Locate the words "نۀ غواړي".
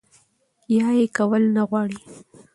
1.55-1.99